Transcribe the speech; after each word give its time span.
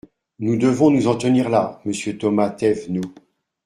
Nous 0.39 0.55
devons 0.57 0.89
nous 0.89 1.07
en 1.07 1.15
tenir 1.15 1.47
là, 1.49 1.79
monsieur 1.85 2.17
Thomas 2.17 2.49
Thévenoud. 2.49 3.05